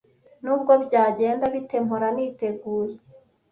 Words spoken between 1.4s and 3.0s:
bite, mpora niteguye.